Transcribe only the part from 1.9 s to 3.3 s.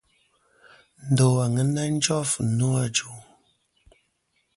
jof nô ajuŋ.